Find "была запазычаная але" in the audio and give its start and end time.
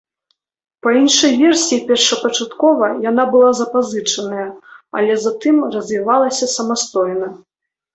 3.37-5.23